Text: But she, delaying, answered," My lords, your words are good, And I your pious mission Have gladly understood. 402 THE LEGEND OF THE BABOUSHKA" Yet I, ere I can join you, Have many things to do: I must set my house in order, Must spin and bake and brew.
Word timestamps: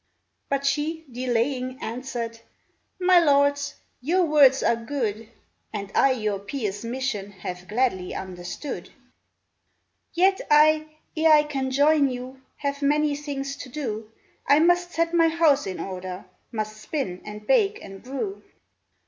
But 0.49 0.65
she, 0.65 1.05
delaying, 1.11 1.77
answered," 1.79 2.39
My 3.09 3.19
lords, 3.19 3.75
your 4.01 4.25
words 4.25 4.63
are 4.63 4.75
good, 4.75 5.29
And 5.71 5.91
I 5.93 6.09
your 6.13 6.39
pious 6.39 6.83
mission 6.83 7.29
Have 7.33 7.67
gladly 7.67 8.15
understood. 8.15 8.89
402 10.15 10.15
THE 10.15 10.23
LEGEND 10.23 10.33
OF 10.33 10.37
THE 10.39 10.43
BABOUSHKA" 10.43 10.49
Yet 10.55 10.57
I, 10.59 11.21
ere 11.29 11.33
I 11.37 11.43
can 11.43 11.69
join 11.69 12.09
you, 12.09 12.41
Have 12.57 12.81
many 12.81 13.15
things 13.15 13.55
to 13.57 13.69
do: 13.69 14.11
I 14.47 14.57
must 14.57 14.89
set 14.91 15.13
my 15.13 15.27
house 15.27 15.67
in 15.67 15.79
order, 15.79 16.25
Must 16.51 16.77
spin 16.81 17.21
and 17.23 17.45
bake 17.45 17.77
and 17.83 18.01
brew. 18.01 18.41